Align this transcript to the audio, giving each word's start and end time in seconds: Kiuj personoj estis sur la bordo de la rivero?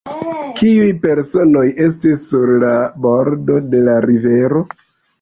Kiuj 0.59 0.87
personoj 1.03 1.67
estis 1.89 2.25
sur 2.33 2.55
la 2.67 2.75
bordo 3.07 3.63
de 3.71 3.87
la 3.93 4.03
rivero? 4.11 4.69